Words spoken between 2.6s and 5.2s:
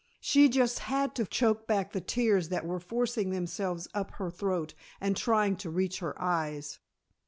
were forcing themselves up her throat and